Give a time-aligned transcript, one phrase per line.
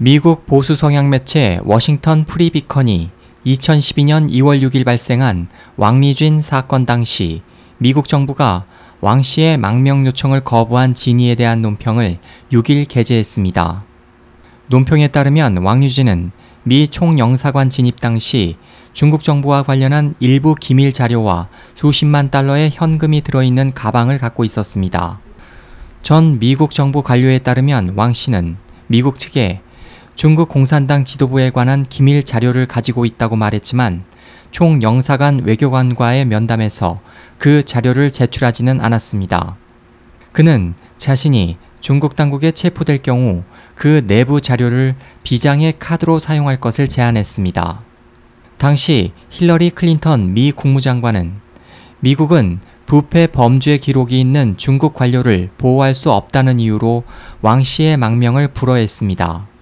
[0.00, 3.10] 미국 보수 성향 매체 워싱턴 프리비컨이
[3.44, 7.42] 2012년 2월 6일 발생한 왕리쥔 사건 당시
[7.78, 8.64] 미국 정부가
[9.00, 12.18] 왕 씨의 망명 요청을 거부한 진위에 대한 논평을
[12.52, 13.82] 6일 게재했습니다.
[14.68, 16.30] 논평에 따르면 왕유진은
[16.62, 18.56] 미 총영사관 진입 당시
[18.92, 25.18] 중국 정부와 관련한 일부 기밀 자료와 수십만 달러의 현금이 들어있는 가방을 갖고 있었습니다.
[26.02, 29.62] 전 미국 정부 관료에 따르면 왕 씨는 미국 측에
[30.18, 34.02] 중국 공산당 지도부에 관한 기밀 자료를 가지고 있다고 말했지만
[34.50, 36.98] 총 영사관 외교관과의 면담에서
[37.38, 39.56] 그 자료를 제출하지는 않았습니다.
[40.32, 43.44] 그는 자신이 중국 당국에 체포될 경우
[43.76, 47.82] 그 내부 자료를 비장의 카드로 사용할 것을 제안했습니다.
[48.56, 51.34] 당시 힐러리 클린턴 미 국무장관은
[52.00, 57.04] 미국은 부패 범죄 기록이 있는 중국 관료를 보호할 수 없다는 이유로
[57.40, 59.57] 왕 씨의 망명을 불허했습니다.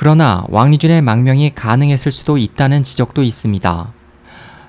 [0.00, 3.92] 그러나 왕리쥔의 망명이 가능했을 수도 있다는 지적도 있습니다.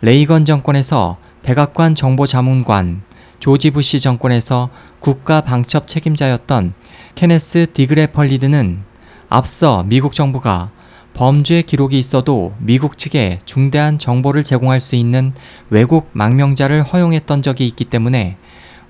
[0.00, 3.02] 레이건 정권에서 백악관 정보자문관,
[3.40, 6.74] 조지 부시 정권에서 국가 방첩 책임자였던
[7.16, 8.84] 케네스 디그레펀리드는
[9.28, 10.70] 앞서 미국 정부가
[11.12, 15.34] 범죄 기록이 있어도 미국 측에 중대한 정보를 제공할 수 있는
[15.70, 18.36] 외국 망명자를 허용했던 적이 있기 때문에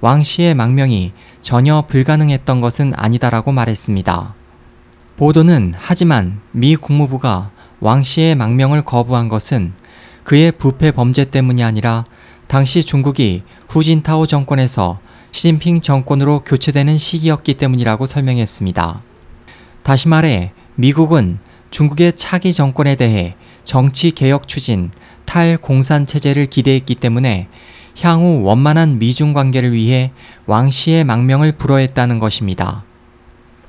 [0.03, 4.34] 왕 씨의 망명이 전혀 불가능했던 것은 아니다라고 말했습니다.
[5.17, 7.50] 보도는 하지만 미 국무부가
[7.81, 9.72] 왕 씨의 망명을 거부한 것은
[10.25, 12.05] 그의 부패 범죄 때문이 아니라
[12.48, 14.98] 당시 중국이 후진타오 정권에서
[15.33, 19.03] 시진핑 정권으로 교체되는 시기였기 때문이라고 설명했습니다.
[19.83, 21.39] 다시 말해 미국은
[21.70, 24.91] 중국의 차기 정권에 대해 정치 개혁 추진,
[25.25, 27.48] 탈공산 체제를 기대했기 때문에
[28.00, 30.12] 향후 원만한 미중 관계를 위해
[30.47, 32.84] 왕 씨의 망명을 불허했다는 것입니다.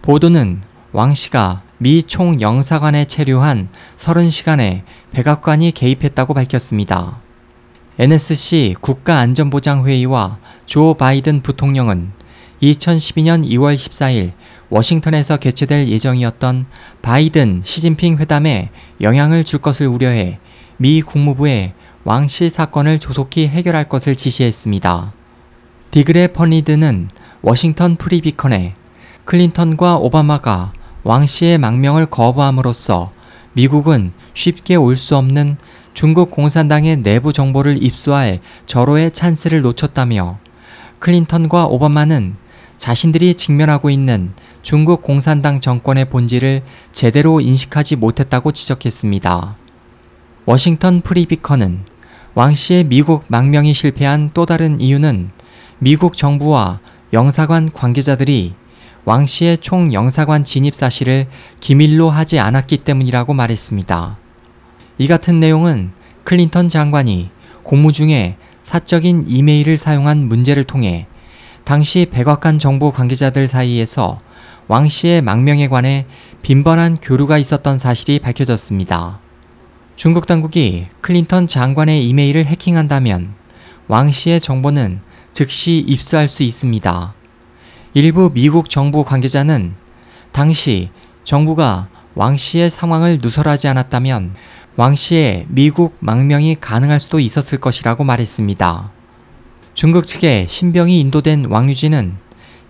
[0.02, 0.62] 보도는
[0.98, 4.82] 왕 씨가 미 총영사관에 체류한 30시간에
[5.12, 7.20] 백악관이 개입했다고 밝혔습니다.
[8.00, 12.14] NSC 국가안전보장회의와 조 바이든 부통령은
[12.64, 14.32] 2012년 2월 14일
[14.72, 16.66] 워싱턴에서 개최될 예정이었던
[17.04, 20.40] 바이든 시진핑 회담에 영향을 줄 것을 우려해
[20.78, 21.76] 미 국무부에
[22.06, 25.14] 왕씨 사건을 조속히 해결할 것을 지시했습니다.
[25.92, 27.10] 디그레펀리드는
[27.44, 28.74] 워싱턴 프리비컨에
[29.26, 30.74] 클린턴과 오바마가
[31.08, 33.14] 왕 씨의 망명을 거부함으로써
[33.54, 35.56] 미국은 쉽게 올 수 없는
[35.94, 40.38] 중국 공산당의 내부 정보를 입수할 절호의 찬스를 놓쳤다며
[41.00, 42.36] 클린턴과 오바마는
[42.76, 49.56] 자신들이 직면하고 있는 중국 공산당 정권의 본질을 제대로 인식하지 못했다고 지적했습니다.
[50.46, 51.86] 워싱턴 프리비컨은
[52.36, 55.32] 왕 씨의 미국 망명이 실패한 또 다른 이유는
[55.80, 56.82] 미국 정부와
[57.14, 58.56] 영사관 관계자들이
[59.08, 61.28] 왕 씨의 총 영사관 진입 사실을
[61.62, 64.18] 기밀로 하지 않았기 때문이라고 말했습니다.
[64.98, 65.92] 이 같은 내용은
[66.26, 67.30] 클린턴 장관이
[67.64, 71.08] 공무 중에 사적인 이메일을 사용한 문제를 통해
[71.64, 74.18] 당시 백악관 정부 관계자들 사이에서
[74.68, 76.06] 왕 씨의 망명에 관해
[76.42, 79.20] 빈번한 교류가 있었던 사실이 밝혀졌습니다.
[79.96, 83.36] 중국 당국이 클린턴 장관의 이메일을 해킹한다면
[83.88, 85.00] 왕 씨의 정보는
[85.32, 87.17] 즉시 입수할 수 있습니다.
[87.98, 89.74] 일부 미국 정부 관계자는
[90.32, 90.92] 당시
[91.24, 94.36] 정부가 왕 씨의 상황을 누설하지 않았다면
[94.76, 98.92] 왕 씨의 미국 망명이 가능할 수도 있었을 것이라고 말했습니다.
[99.74, 102.18] 중국 측에 신병이 인도된 왕유진은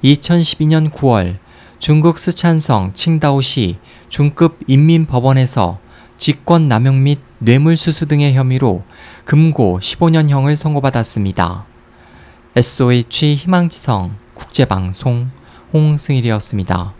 [0.02, 1.40] 2012년 9월
[1.78, 5.80] 중국 스촨성 칭다오시 중급 인민법원에서
[6.16, 8.86] 직권 남용 및 뇌물 수수 등의 혐의로
[9.26, 11.66] 금고 15년형을 선고받았습니다.
[12.56, 15.30] SOH 희망지성 국제방송
[15.74, 16.97] 홍승일이었습니다.